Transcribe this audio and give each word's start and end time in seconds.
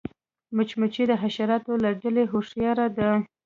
مچمچۍ 0.55 1.03
د 1.07 1.13
حشراتو 1.21 1.73
له 1.83 1.89
ډلې 2.01 2.23
هوښیاره 2.31 2.87
ده 2.97 3.09